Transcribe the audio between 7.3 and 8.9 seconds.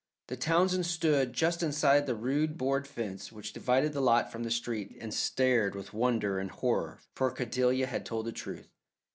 Cordelia had told the truth.